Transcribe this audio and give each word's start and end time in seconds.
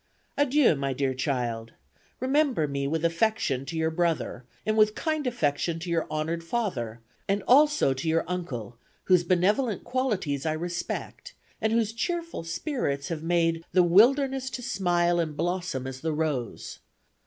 "Adieu, 0.35 0.75
my 0.75 0.93
dear 0.93 1.13
child 1.13 1.73
remember 2.19 2.67
me 2.67 2.87
with 2.87 3.05
affection 3.05 3.67
to 3.67 3.77
your 3.77 3.91
brother 3.91 4.43
and 4.65 4.75
with 4.75 4.95
kind 4.95 5.27
affection 5.27 5.77
to 5.77 5.91
your 5.91 6.07
honored 6.09 6.43
father 6.43 7.01
and 7.27 7.43
also 7.47 7.93
to 7.93 8.09
your 8.09 8.23
uncle 8.27 8.79
whose 9.03 9.23
benevolent 9.23 9.83
qualities 9.83 10.43
I 10.43 10.53
respect 10.53 11.35
and 11.61 11.71
whose 11.71 11.93
cheerful 11.93 12.43
spirits 12.43 13.09
have 13.09 13.21
made 13.21 13.63
'the 13.73 13.83
wilderness 13.83 14.49
to 14.49 14.63
smile 14.63 15.19
and 15.19 15.37
blossom 15.37 15.85
as 15.85 16.01
the 16.01 16.13
rose.' 16.13 16.79